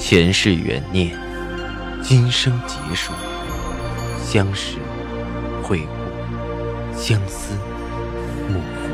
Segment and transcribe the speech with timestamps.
[0.00, 1.14] 前世缘孽，
[2.02, 3.12] 今生劫数，
[4.24, 4.78] 相识、
[5.62, 7.54] 会故，相思、
[8.48, 8.88] 幕赋。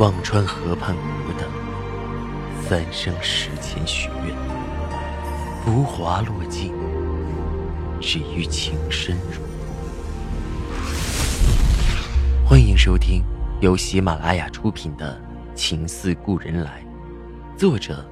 [0.00, 1.48] 忘川河畔苦等，
[2.68, 4.34] 三生石前许愿，
[5.64, 6.74] 浮华落尽，
[8.00, 9.40] 只余情深入。
[12.44, 13.22] 欢迎收听
[13.60, 15.18] 由喜马拉雅出品的
[15.54, 16.84] 《情似故人来》，
[17.56, 18.04] 作者。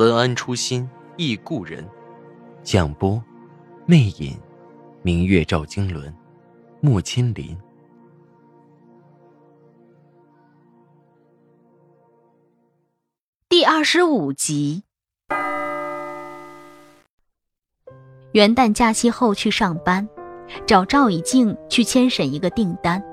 [0.00, 1.86] 文安初心忆故人，
[2.62, 3.22] 蒋波，
[3.84, 4.34] 魅影，
[5.02, 6.10] 明月照经纶，
[6.80, 7.54] 莫千林。
[13.50, 14.84] 第二十五集。
[18.32, 20.08] 元旦假期后去上班，
[20.66, 23.04] 找赵以静去签审一个订单。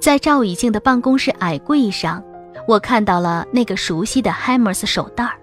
[0.00, 2.20] 在赵以静的办公室矮柜上，
[2.66, 5.38] 我看到了那个熟悉的 Hammers 手袋儿。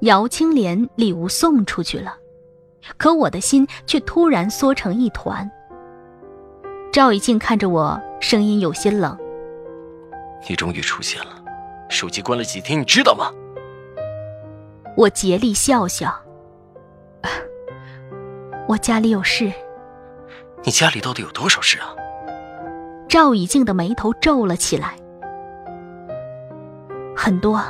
[0.00, 2.16] 姚青莲礼物送出去了，
[2.96, 5.50] 可我的心却突然缩成一团。
[6.92, 9.16] 赵以静看着我，声音有些冷
[10.48, 11.42] ：“你终于出现了，
[11.88, 13.30] 手机关了几天，你知道吗？”
[14.96, 16.12] 我竭力笑笑
[18.66, 19.52] ：“我家里有事。
[20.64, 21.94] ”“你家里到底有多少事啊？”
[23.08, 24.96] 赵以静的眉头皱了起来
[27.16, 27.62] ：“很多，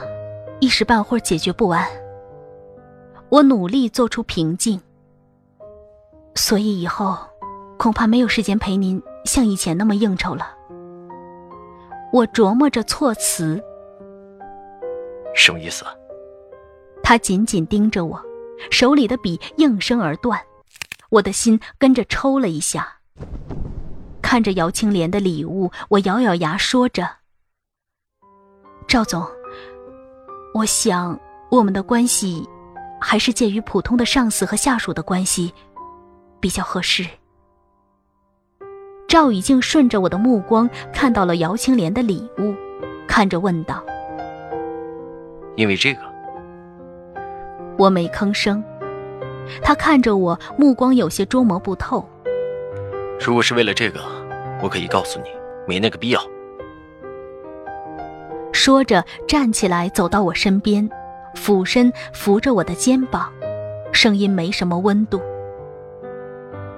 [0.61, 1.87] 一时半会儿解决不完。”
[3.31, 4.81] 我努力做出平静，
[6.34, 7.17] 所以以后
[7.78, 10.53] 恐怕没有时间陪您像以前那么应酬了。
[12.12, 13.62] 我琢磨着措辞，
[15.33, 15.84] 什么意思？
[17.05, 18.20] 他紧紧盯着我，
[18.69, 20.41] 手里的笔应声而断，
[21.09, 22.97] 我的心跟着抽了一下。
[24.20, 27.09] 看着姚青莲的礼物，我咬咬牙说着
[28.89, 29.25] ：“赵总，
[30.53, 31.19] 我想
[31.53, 32.44] 我们的关系……”
[33.01, 35.53] 还是介于普通的上司和下属的关系
[36.39, 37.06] 比较合适。
[39.09, 42.55] 赵以静顺着我的目光看到了姚青莲的礼物，
[43.09, 43.83] 看着问道
[45.56, 46.00] ：“因为这个？”
[47.77, 48.62] 我没吭声。
[49.62, 52.09] 他看着我，目光有些捉摸不透。
[53.19, 54.00] 如果是为了这个，
[54.62, 55.31] 我可以告诉你，
[55.66, 56.21] 没那个必要。
[58.53, 60.89] 说着，站起来走到我身边。
[61.34, 63.32] 俯身扶着我的肩膀，
[63.92, 65.20] 声音没什么温度。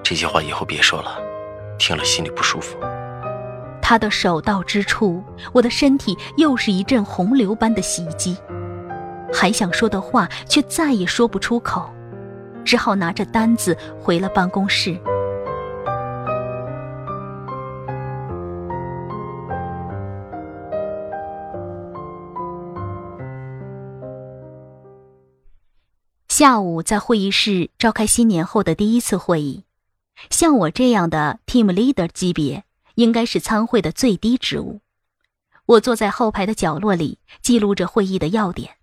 [0.03, 1.19] 这些话以后别说了，
[1.79, 2.77] 听了心里不舒服。
[3.81, 8.37] 他的手到之处，我的身体又是一阵洪流般的袭击，
[9.33, 11.91] 还想说的话却再也说不出口，
[12.65, 14.97] 只好拿着单子回了办公室。
[26.43, 29.63] 下午在会议室召开新年后的第一次会议，
[30.29, 32.65] 像我这样的 team leader 级别
[32.97, 34.81] 应该是参会的最低职务。
[35.67, 38.79] 我坐在后排的角落里记录着会议的要点，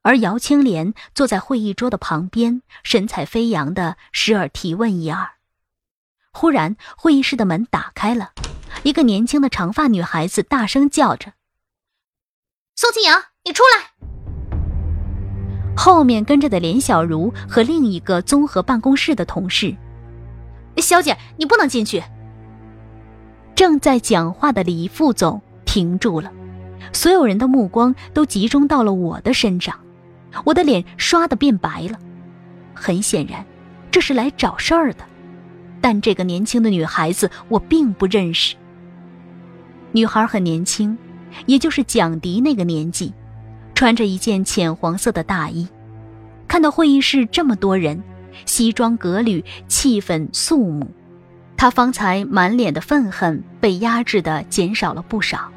[0.00, 5.32] 而姚青莲坐在会议桌的旁边，神采飞扬的时而提问一二。
[6.32, 8.32] 忽然，会议室的门打开了，
[8.82, 11.34] 一个年轻的长发女孩子大声叫着
[12.74, 13.90] ：“宋清扬，你出来！”
[15.76, 19.74] 后面跟着的连小茹和另一个综合办公室的同事，
[20.76, 22.02] 小姐，你不能进去。
[23.54, 26.32] 正在讲话的李副总停住了，
[26.92, 29.74] 所有人的目光都集中到了我的身上，
[30.44, 31.98] 我的脸刷的变白了。
[32.74, 33.44] 很显然，
[33.90, 35.04] 这是来找事儿的，
[35.80, 38.56] 但这个年轻的女孩子我并不认识。
[39.92, 40.98] 女孩很年轻，
[41.46, 43.12] 也就是蒋迪那个年纪。
[43.74, 45.68] 穿着一件浅黄色的大衣，
[46.46, 48.02] 看到会议室这么多人，
[48.46, 50.86] 西装革履，气氛肃穆，
[51.56, 55.50] 他方才满脸的愤恨被压制的减少了不少，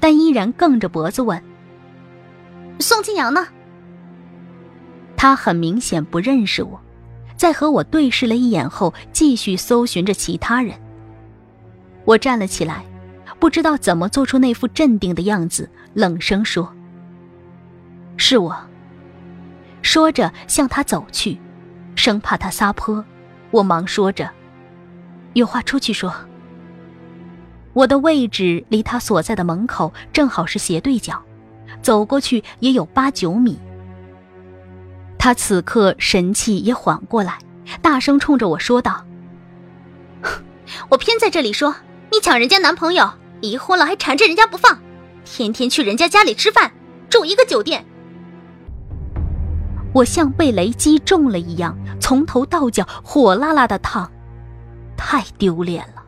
[0.00, 1.40] 但依然梗着脖子问
[2.80, 3.46] ：“宋清扬呢？”
[5.16, 6.80] 他很明显不认识我，
[7.36, 10.74] 在和我对视了一眼后，继续搜寻着其他人。
[12.04, 12.84] 我站了起来，
[13.38, 16.70] 不知道怎么做出那副镇定的样子，冷声说。
[18.16, 18.56] 是我。
[19.82, 21.38] 说着向他走去，
[21.94, 23.04] 生怕他撒泼，
[23.50, 24.30] 我忙说着
[25.34, 26.14] ：“有话出去说。”
[27.74, 31.22] 我的位置离他所在的门口正好是斜对角，
[31.82, 33.58] 走过去也有八九米。
[35.18, 37.38] 他此刻神气也缓过来，
[37.82, 39.04] 大声冲着我说道
[40.88, 41.74] ：“我偏在这里说，
[42.10, 44.78] 你抢人家男朋友，离婚了还缠着人家不放，
[45.24, 46.72] 天天去人家家里吃饭，
[47.10, 47.84] 住一个酒店。”
[49.94, 54.10] 我像被雷击中了一样，从头到脚火辣辣的烫，
[54.96, 56.02] 太丢脸了。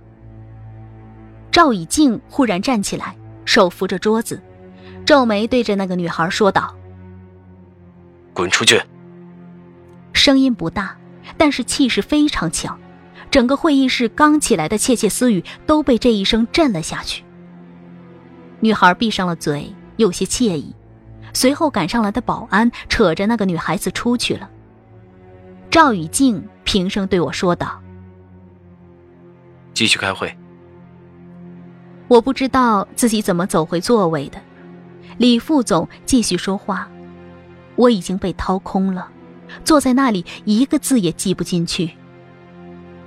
[1.52, 4.42] 赵以静忽然站起来，手扶着桌子，
[5.06, 6.74] 皱眉对着那个女孩说道
[8.34, 8.82] ：“滚出去！”
[10.12, 10.96] 声音不大，
[11.36, 12.76] 但是气势非常强，
[13.30, 17.22] 整个会议室刚起来的窃窃私语都被这一声震了下去。
[18.58, 20.74] 女孩闭上了嘴，有些惬意。
[21.36, 24.48] 随后赶上来的保安扯着那个女孩子出去了。
[25.70, 27.78] 赵雨静平声对我说道
[29.74, 30.34] ：“继续开会。”
[32.08, 34.38] 我不知道自己怎么走回座位的。
[35.18, 36.88] 李副总继续说话，
[37.74, 39.06] 我已经被掏空了，
[39.62, 41.90] 坐在那里一个字也记不进去。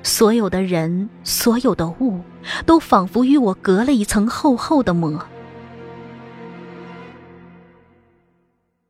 [0.04, 2.22] 所有的人，所有的物，
[2.68, 5.20] 都仿佛与我隔了一层厚厚的膜。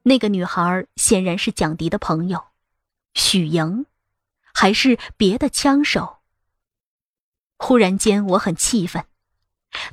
[0.09, 2.47] 那个女孩显然是蒋迪的朋友，
[3.13, 3.85] 许莹，
[4.55, 6.21] 还是别的枪手。
[7.59, 9.05] 忽然间，我很气愤，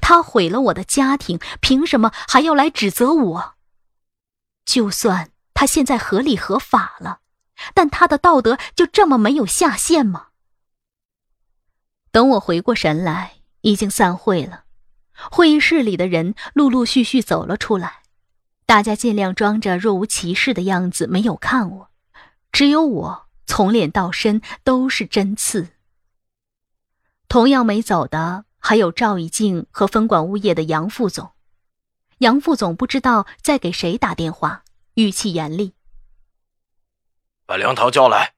[0.00, 3.56] 他毁了我的家庭，凭什么还要来指责我？
[4.64, 7.20] 就算他现在合理合法了，
[7.74, 10.28] 但他的道德就这么没有下限吗？
[12.10, 14.64] 等我回过神来，已经散会了，
[15.30, 18.04] 会议室里的人陆陆续续走了出来。
[18.66, 21.90] 大家尽量装着若无其事的样子，没有看我，
[22.50, 25.68] 只有我从脸到身都是针刺。
[27.28, 31.30] 同样没走的还有赵以静和分管物业的杨副总。
[32.18, 34.64] 杨副总不知道在给谁打电话，
[34.94, 35.74] 语气严厉
[37.46, 38.34] ：“把梁涛叫来。”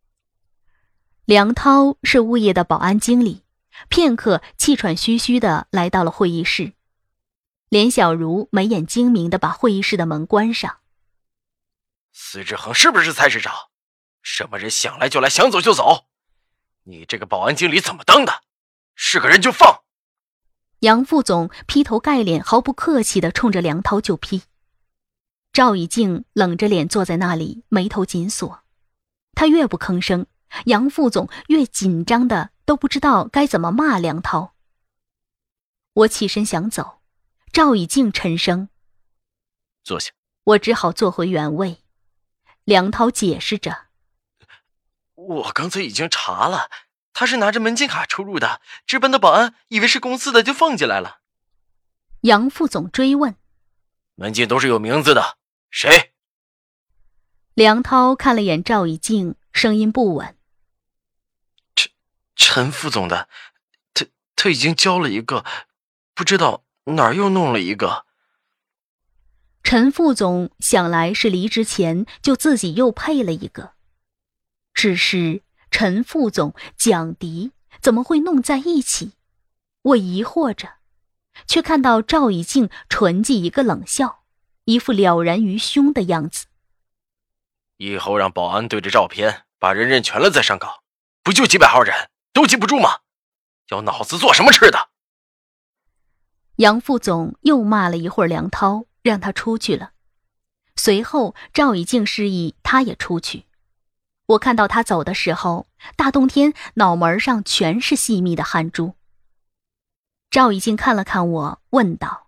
[1.25, 3.45] 梁涛是物业的保安经理，
[3.89, 6.73] 片刻气喘吁吁的来到了会议室。
[7.69, 10.79] 连小茹眉眼精明的把会议室的门关上。
[12.13, 13.55] 司志恒是不是菜市场？
[14.23, 16.07] 什么人想来就来，想走就走？
[16.85, 18.43] 你这个保安经理怎么当的？
[18.95, 19.83] 是个人就放？
[20.81, 24.43] 杨副总劈头盖脸、毫不客气的冲着梁涛就劈。
[25.53, 28.61] 赵以静冷着脸坐在那里，眉头紧锁。
[29.35, 30.27] 他越不吭声，
[30.67, 34.55] 杨副总越紧张的都不知道该怎么骂梁涛。
[35.93, 36.98] 我起身想走。
[37.53, 38.69] 赵以静沉声
[39.85, 40.13] ：“坐下。”
[40.49, 41.85] 我只好坐回原位。
[42.65, 43.89] 梁涛解释着
[45.13, 46.71] ：“我刚才已经查了，
[47.13, 48.63] 他是拿着门禁卡出入的。
[48.87, 51.21] 值班的保安以为是公司的，就放进来了。”
[52.23, 53.37] 杨副总追问
[54.17, 55.37] ：“门禁都是有名字的，
[55.71, 56.15] 谁？”
[57.53, 60.39] 梁涛看了眼赵以静，声音不稳
[61.77, 61.93] ：“陈
[62.35, 63.29] 陈副总的，
[63.93, 65.45] 他他已经交了一个，
[66.15, 68.07] 不知道。”哪儿又弄了一个？
[69.63, 73.73] 陈副总想来是离职前就自己又配了一个，
[74.73, 79.13] 只是陈副总、蒋迪怎么会弄在一起？
[79.83, 80.77] 我疑惑着，
[81.47, 84.25] 却看到赵以静唇际一个冷笑，
[84.65, 86.47] 一副了然于胸的样子。
[87.77, 90.83] 以后让保安对着照片把人认全了再上岗，
[91.23, 93.01] 不就几百号人都记不住吗？
[93.69, 94.89] 要脑子做什么吃的？
[96.59, 99.93] 杨副总又骂了一会儿梁涛，让他出去了。
[100.75, 103.45] 随后赵以静示意他也出去。
[104.27, 108.95] 我看到他走的时候，大冬天脑门上全是细密的汗珠。
[110.31, 112.27] 赵以静看了看我，问道：“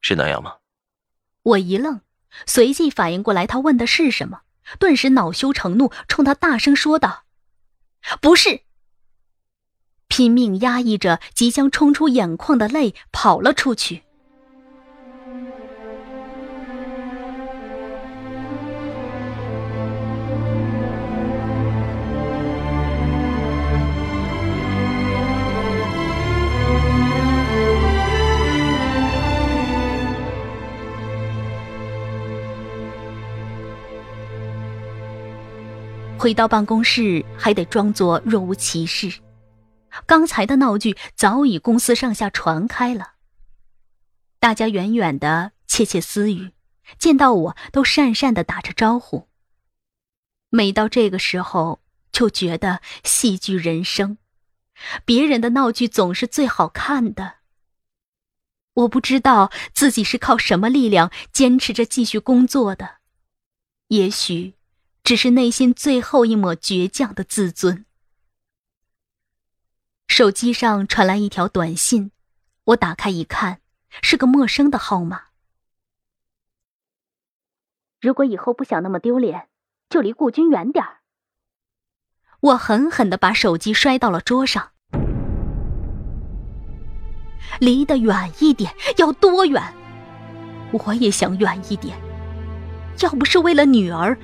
[0.00, 0.56] 是那样吗？”
[1.44, 2.00] 我一愣，
[2.46, 4.40] 随即反应过来他问的是什么，
[4.78, 7.24] 顿时恼羞成怒，冲他大声说道
[8.22, 8.62] ：“不是。”
[10.10, 14.02] 拼命压抑着即将冲出眼眶的泪，跑了出去。
[36.18, 39.10] 回到办公室，还得装作若无其事。
[40.06, 43.14] 刚才的闹剧早已公司上下传开了，
[44.38, 46.52] 大家远远的窃窃私语，
[46.98, 49.28] 见到我都讪讪的打着招呼。
[50.48, 51.80] 每到这个时候，
[52.10, 54.18] 就觉得戏剧人生，
[55.04, 57.34] 别人的闹剧总是最好看的。
[58.74, 62.98] 我不知道自己是靠什么力量坚持着继续工作的，
[63.88, 64.54] 也许
[65.04, 67.84] 只是内心最后一抹倔强的自尊。
[70.10, 72.10] 手机上传来一条短信，
[72.64, 73.60] 我打开一看，
[74.02, 75.26] 是个陌生的号码。
[78.00, 79.46] 如果以后不想那么丢脸，
[79.88, 80.98] 就离顾军远点儿。
[82.40, 84.72] 我狠狠的把手机摔到了桌上。
[87.60, 89.62] 离得远一点，要多远？
[90.72, 91.96] 我也想远一点。
[93.00, 94.18] 要不是为了女儿，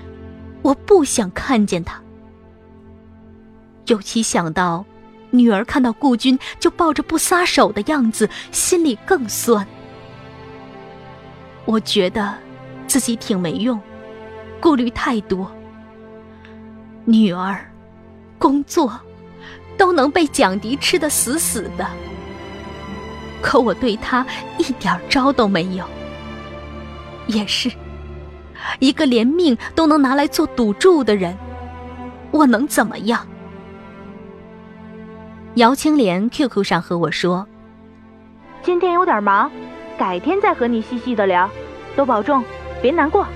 [0.63, 2.03] 我不想看见她。
[3.87, 4.85] 尤其想到
[5.37, 9.67] 女儿看到顾军就抱着不撒手的样子，心里更酸。
[11.65, 12.35] 我觉得
[12.87, 13.81] 自己挺没用，
[14.61, 15.51] 顾虑太多。
[17.05, 17.71] 女儿。
[18.39, 18.93] 工作
[19.79, 21.87] 都能被蒋迪吃得死死的，
[23.41, 24.27] 可我对他
[24.59, 25.87] 一点招都没有。
[27.27, 27.73] 也是，
[28.79, 31.35] 一个连命都能拿来做赌注的人，
[32.31, 33.27] 我能怎么样？
[35.57, 37.47] 姚青莲 QQ 上和我说
[38.63, 39.51] ：“今天有点忙，
[39.97, 41.49] 改天再和你细细的聊，
[41.97, 42.45] 多保重，
[42.83, 43.27] 别难过。”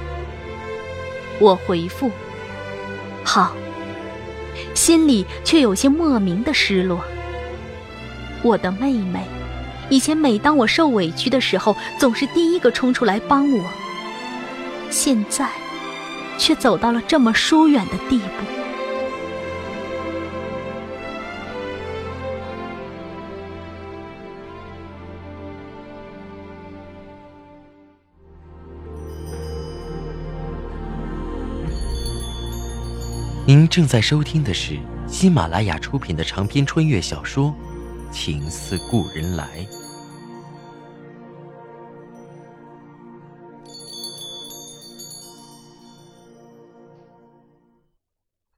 [1.40, 2.10] 我回复
[3.24, 3.54] ：“好。”
[4.76, 7.02] 心里却有些莫名的失落。
[8.42, 9.24] 我的妹妹，
[9.88, 13.64] 以前每当我受委屈的时候，总是第一个冲出来帮我，
[14.90, 15.48] 现在
[16.36, 18.59] 却走到了这么疏远的地步。
[33.46, 34.78] 您正在收听的是
[35.08, 37.52] 喜马拉雅出品的长篇穿越小说
[38.12, 39.44] 《情似故人来》。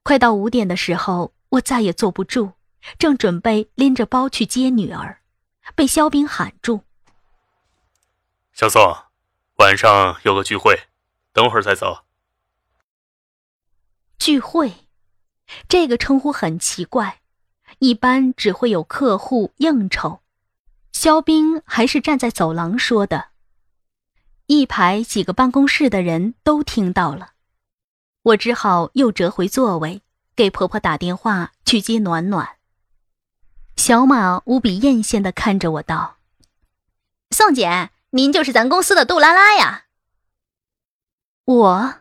[0.03, 2.51] 快到五点的时候，我再也坐不住，
[2.99, 5.21] 正准备拎着包去接女儿，
[5.75, 6.81] 被肖冰喊住
[8.53, 8.95] ：“小宋，
[9.55, 10.77] 晚上有个聚会，
[11.31, 12.02] 等会儿再走。”
[14.23, 14.87] 聚会。
[15.67, 17.19] 这个称呼很奇怪，
[17.79, 20.21] 一般只会有客户应酬。
[20.93, 23.31] 肖冰还是站在走廊说的，
[24.45, 27.33] 一排几个办公室的人都听到了。
[28.21, 30.01] 我只好又折回座位，
[30.37, 32.55] 给婆婆打电话去接暖暖。
[33.75, 36.15] 小马无比艳羡的看着我道
[37.31, 39.87] ：“宋姐，您就是咱公司的杜拉拉呀。
[41.43, 41.95] ”我。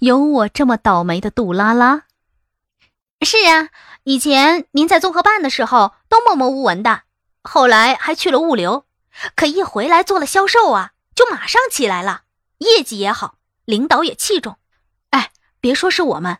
[0.00, 2.04] 有我这么倒霉的杜拉拉？
[3.20, 3.68] 是啊，
[4.04, 7.02] 以前您在综合办的时候都默默无闻的，
[7.42, 8.86] 后来还去了物流，
[9.36, 12.22] 可一回来做了销售啊，就马上起来了，
[12.58, 13.34] 业绩也好，
[13.66, 14.56] 领导也器重。
[15.10, 16.38] 哎，别说是我们，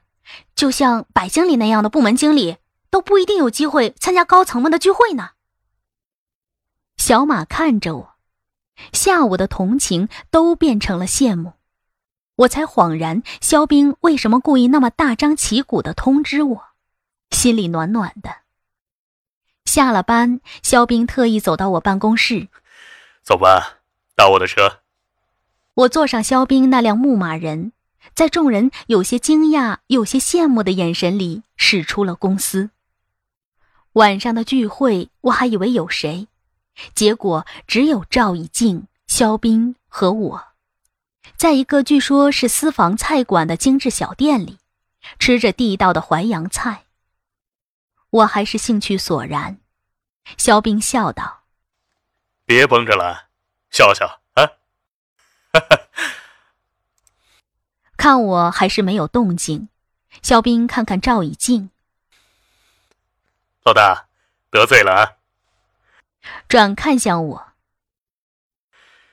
[0.54, 2.56] 就像百经理那样的部门经理，
[2.88, 5.32] 都不一定有机会参加高层们的聚会呢。
[6.96, 8.14] 小马看着我，
[8.94, 11.52] 下午的同情都变成了羡慕。
[12.40, 16.62] 我才恍然，肖冰为什么故意那么大张旗鼓的通知我，
[17.30, 18.30] 心里暖暖的。
[19.66, 22.48] 下了班，肖冰特意走到我办公室，
[23.22, 23.80] 走吧，
[24.16, 24.80] 搭我的车。
[25.74, 27.72] 我坐上肖冰那辆牧马人，
[28.14, 32.70] 在众人有些惊讶、有些羡慕的眼神里驶出了公司。
[33.92, 36.26] 晚上的聚会，我还以为有谁，
[36.94, 40.49] 结果只有赵以静、肖冰和我。
[41.36, 44.58] 在一个据说是私房菜馆的精致小店里，
[45.18, 46.84] 吃着地道的淮扬菜。
[48.10, 49.58] 我还是兴趣索然。
[50.36, 51.44] 肖冰笑道
[52.44, 53.28] ：“别绷着了，
[53.70, 54.52] 笑笑啊！
[57.96, 59.68] ”看我还是没有动静，
[60.22, 61.70] 肖冰看看赵以静，
[63.64, 64.08] 老大
[64.50, 65.16] 得罪了啊！
[66.46, 67.52] 转看向我，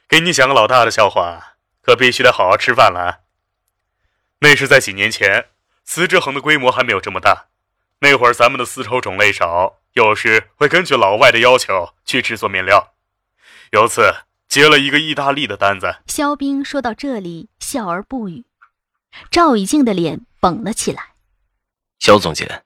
[0.07, 1.56] 给你讲个老大的笑话。
[1.87, 3.19] 可必须得好好吃饭了啊！
[4.39, 5.47] 那是在几年前，
[5.85, 7.47] 丝织行的规模还没有这么大。
[7.99, 12.93] 那会儿咱们的丝绸种类少，有时会根据老外的要求去制作面料。
[13.71, 14.13] 有次
[14.49, 15.99] 接了一个意大利的单子。
[16.07, 18.43] 肖冰说到这里，笑而不语。
[19.31, 21.13] 赵以静的脸绷了起来。
[21.99, 22.65] 肖总监，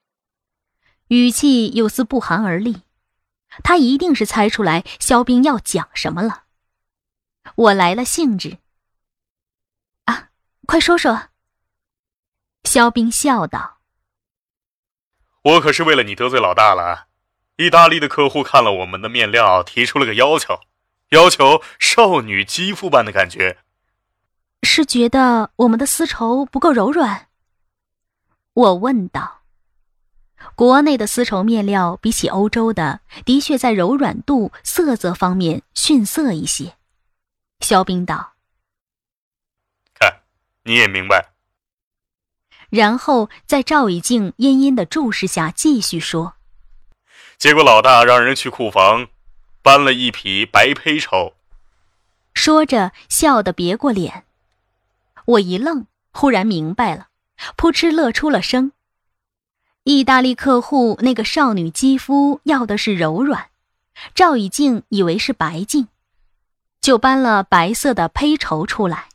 [1.09, 2.81] 语气有丝不寒而栗。
[3.63, 6.45] 他一定是猜出来肖冰要讲什么了。
[7.53, 8.57] 我来了兴致。
[10.65, 11.29] 快说说。
[12.63, 13.79] 肖冰笑道
[15.43, 17.07] ：“我可是为了你得罪老大了。
[17.57, 20.59] 意大利的客户看了我们的面料，提出了个要求，
[21.09, 23.57] 要求少女肌肤般的感觉。
[24.63, 27.27] 是觉得我们的丝绸不够柔软？”
[28.53, 29.41] 我问道。
[30.55, 36.75] 国内的丝绸面料比起欧洲的，的确在柔软度、色泽方面逊色一些。
[37.59, 38.30] 肖冰道。
[40.63, 41.33] 你也明白，
[42.69, 46.35] 然后在赵以静阴阴的注视下继续说
[47.37, 49.07] ：“结果老大让人去库房
[49.61, 51.33] 搬了一匹白胚绸。”
[52.33, 54.25] 说着笑得别过脸。
[55.25, 57.07] 我一愣，忽然明白了，
[57.55, 58.71] 扑哧乐出了声。
[59.83, 63.49] 意大利客户那个少女肌肤要的是柔软，
[64.13, 65.87] 赵以静以为是白净，
[66.79, 69.09] 就搬了白色的胚绸出来。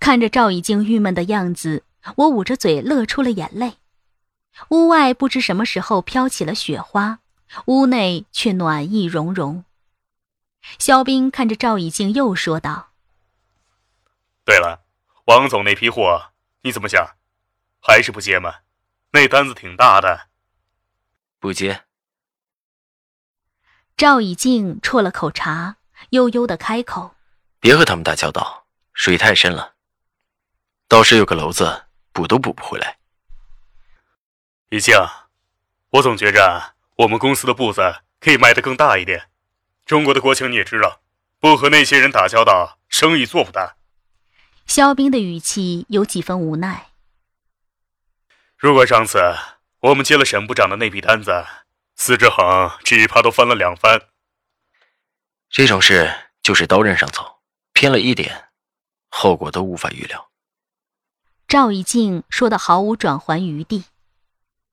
[0.00, 1.84] 看着赵以静郁闷的样子，
[2.16, 3.78] 我捂着嘴乐出了眼泪。
[4.70, 7.20] 屋外不知什么时候飘起了雪花，
[7.66, 9.64] 屋内却暖意融融。
[10.78, 12.88] 肖斌看着赵以静，又说道
[14.44, 14.84] ：“对了，
[15.26, 17.16] 王总那批货你怎么想？
[17.80, 18.54] 还是不接吗？
[19.12, 20.28] 那单子挺大的。”
[21.38, 21.84] 不接。
[23.96, 25.76] 赵以静啜了口茶，
[26.10, 27.14] 悠悠的开口
[27.60, 29.74] ：“别和他们打交道，水太深了。”
[30.88, 32.98] 到时有个篓子，补都补不回来。
[34.70, 34.94] 以静，
[35.90, 39.28] 我总觉着我们公司的步子可以迈得更大一点。
[39.84, 41.00] 中国的国情你也知道，
[41.40, 43.76] 不和那些人打交道，生意做不大。
[44.66, 46.88] 肖冰的语气有几分无奈。
[48.56, 49.20] 如果上次
[49.80, 51.44] 我们接了沈部长的那笔单子，
[51.96, 54.02] 司志恒只怕都翻了两番。
[55.50, 57.40] 这种事就是刀刃上走，
[57.72, 58.50] 偏了一点，
[59.08, 60.30] 后果都无法预料。
[61.48, 63.84] 赵以静说的毫无转圜余地，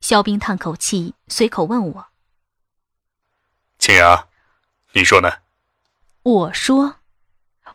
[0.01, 2.07] 肖冰叹口气，随口问我
[3.77, 4.27] ：“青阳，
[4.93, 5.29] 你说呢？”
[6.23, 6.95] 我说：“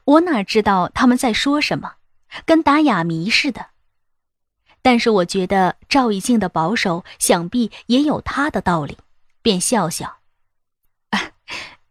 [0.05, 1.97] 我哪知道他们在说什么，
[2.45, 3.71] 跟打哑谜似的。”
[4.83, 8.99] 但是我觉得赵以静的保守，想必也有他的道理，
[9.43, 10.19] 便笑笑：“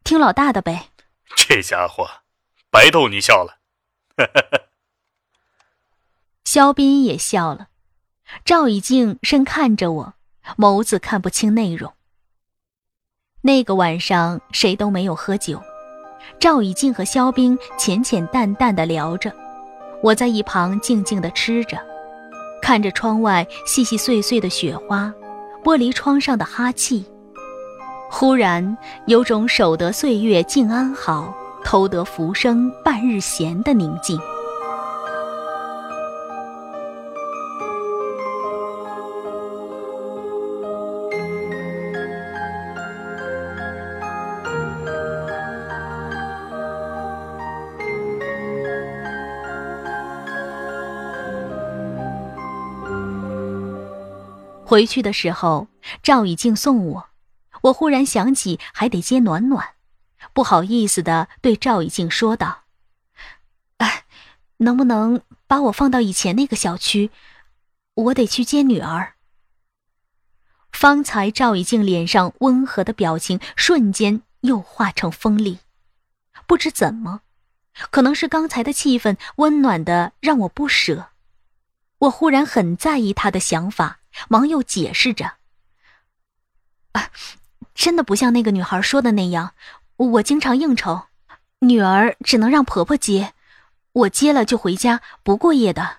[0.03, 0.89] 听老大的呗。”
[1.37, 2.09] 这家伙，
[2.69, 3.59] 白逗你笑了。
[6.47, 7.67] 肖斌也笑了，
[8.45, 10.13] 赵以静深看着我，
[10.57, 11.91] 眸子看不清内容。
[13.41, 15.61] 那个晚上谁都没有喝酒，
[16.39, 19.29] 赵以静和肖斌浅浅淡淡的聊着，
[20.01, 21.77] 我在一旁静静的吃着，
[22.61, 25.13] 看着窗外细细碎碎的雪花，
[25.65, 27.05] 玻璃窗上的哈气，
[28.09, 34.17] 忽然有种守得岁月静安好，偷得浮生半日闲的宁静。
[54.77, 55.69] 回去的时候，
[56.03, 57.09] 赵以静送我，
[57.63, 59.69] 我忽然想起还得接暖暖，
[60.33, 62.65] 不好意思的对赵以静说道
[63.77, 64.05] ：“哎，
[64.57, 67.09] 能不能把我放到以前那个小区？
[67.95, 69.13] 我得去接女儿。”
[70.71, 75.57] 方才赵以静脸上温和的表情瞬间又化成锋利，
[76.45, 77.21] 不知怎么，
[77.89, 81.07] 可能是刚才的气氛温暖的让我不舍，
[81.97, 84.01] 我忽然很在意他的想法。
[84.27, 85.33] 忙又解释着
[86.93, 87.09] ：“啊，
[87.75, 89.53] 真的不像那个女孩说的那样。
[89.97, 91.03] 我经常应酬，
[91.59, 93.33] 女儿只能让婆婆接，
[93.93, 95.97] 我接了就回家不过夜的。”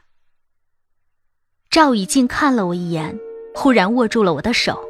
[1.70, 3.18] 赵以静看了我一眼，
[3.54, 4.82] 忽然握住了我的手：“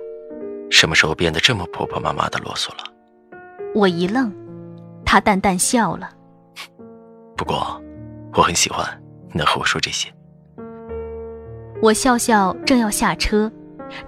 [0.70, 2.84] 什么时候变得这么婆婆妈妈的啰嗦了？”
[3.74, 4.32] 我一愣，
[5.04, 6.14] 他淡淡笑了
[7.36, 7.80] ：“不过，
[8.34, 8.86] 我很喜欢
[9.32, 10.12] 能和我说这些。”
[11.80, 13.50] 我笑笑，正要下车，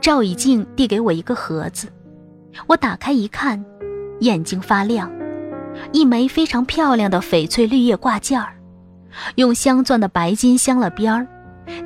[0.00, 1.86] 赵以静递给我一个盒子，
[2.66, 3.64] 我打开一看，
[4.20, 5.08] 眼睛发亮，
[5.92, 8.54] 一枚非常漂亮的翡翠绿叶挂件儿，
[9.36, 11.28] 用镶钻的白金镶了边儿，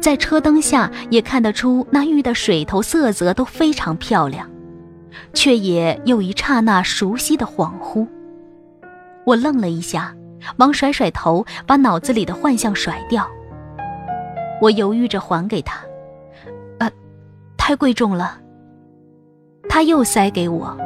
[0.00, 4.50] 在车灯下也看得出那玉的水头色泽都非常漂亮，
[5.34, 8.08] 却也有一刹那熟悉的恍惚。
[9.26, 10.14] 我愣了一下，
[10.56, 13.28] 忙甩甩头，把脑子里的幻象甩掉。
[14.60, 15.80] 我犹豫着还给他，
[16.78, 16.90] 呃，
[17.56, 18.40] 太贵重了。
[19.68, 20.76] 他又塞给我。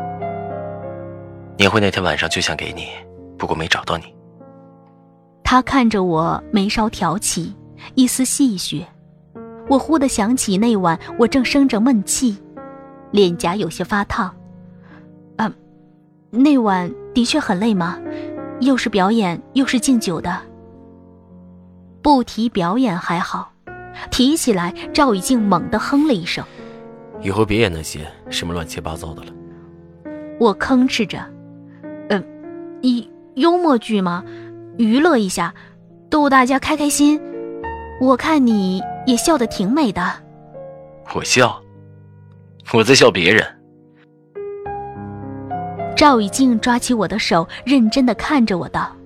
[1.56, 2.88] 年会那天晚上就想给你，
[3.36, 4.14] 不过没找到你。
[5.44, 7.54] 他看着我，眉梢挑起
[7.94, 8.84] 一丝戏谑。
[9.68, 12.36] 我忽地想起那晚我正生着闷气，
[13.10, 14.34] 脸颊有些发烫。
[15.36, 15.52] 啊，
[16.30, 17.98] 那晚的确很累吗？
[18.60, 20.40] 又是表演，又是敬酒的。
[22.00, 23.52] 不提表演还好。
[24.10, 26.44] 提起来，赵以静猛地哼了一声。
[27.20, 29.32] 以后别演那些什么乱七八糟的了。
[30.38, 31.18] 我吭哧着，
[32.10, 32.24] 嗯，
[32.80, 34.24] 你幽默剧吗？
[34.76, 35.52] 娱乐一下，
[36.08, 37.20] 逗大家开开心。
[38.00, 40.00] 我看你也笑得挺美的。
[41.12, 41.60] 我笑，
[42.72, 43.44] 我在笑别人。
[45.96, 48.96] 赵以静抓起我的手，认真的看着我道：“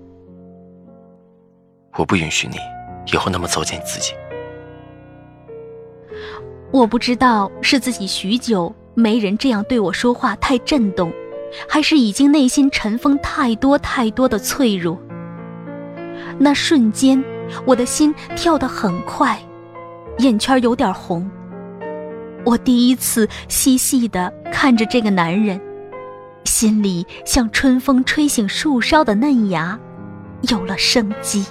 [1.97, 2.57] 我不允许你
[3.11, 4.13] 以后那么糟践自己。”
[6.73, 11.13] 我不知道是自己许久没人这样对我说话太震动，
[11.69, 14.99] 还是已经内心尘封太多太多的脆弱。
[16.39, 17.23] 那瞬间，
[17.67, 19.39] 我的心跳得很快，
[20.19, 21.31] 眼圈有点红。
[22.45, 25.61] 我第一次细细的看着这个男人，
[26.45, 29.79] 心里像春风吹醒树梢的嫩芽，
[30.49, 31.45] 有了生机。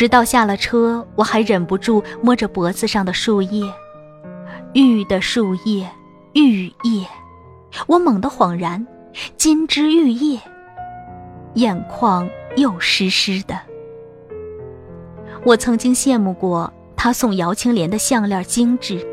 [0.00, 3.70] 直到下了车，我还忍不住摸着脖子上的树叶，
[4.72, 5.86] 玉的树叶，
[6.32, 7.06] 玉叶，
[7.86, 8.86] 我猛地恍然，
[9.36, 10.40] 金枝玉叶，
[11.56, 13.54] 眼眶又湿湿的。
[15.44, 19.06] 我曾经羡慕过他送姚青莲的项链精致，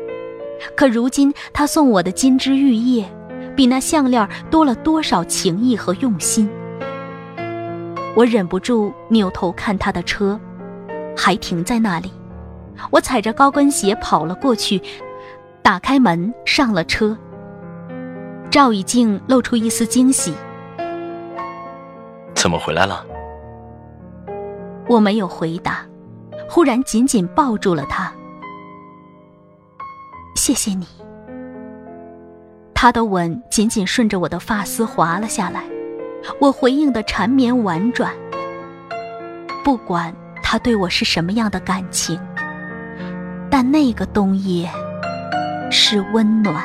[0.74, 3.04] 可如今他送我的金枝玉叶，
[3.54, 6.48] 比那项链多了多少情意和用心？
[8.16, 10.40] 我忍不住扭头看他的车。
[11.20, 12.12] 还停在那里，
[12.92, 14.80] 我踩着高跟鞋跑了过去，
[15.62, 17.18] 打开门上了车。
[18.48, 20.32] 赵以静露出一丝惊喜
[22.36, 23.04] ：“怎么回来了？”
[24.88, 25.84] 我没有回答，
[26.48, 28.12] 忽然紧紧抱住了他。
[30.36, 30.86] 谢谢你。
[32.72, 35.64] 他的吻紧紧顺着我的发丝滑了下来，
[36.40, 38.14] 我回应的缠绵婉转。
[39.64, 40.14] 不管。
[40.50, 42.18] 他对我是什么样的感情？
[43.50, 44.66] 但那个冬夜
[45.70, 46.64] 是温暖。